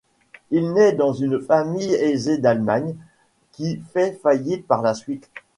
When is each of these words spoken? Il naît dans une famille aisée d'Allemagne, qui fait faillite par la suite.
Il 0.49 0.73
naît 0.73 0.93
dans 0.93 1.13
une 1.13 1.39
famille 1.39 1.93
aisée 1.93 2.39
d'Allemagne, 2.39 2.95
qui 3.51 3.83
fait 3.93 4.13
faillite 4.19 4.65
par 4.65 4.81
la 4.81 4.95
suite. 4.95 5.29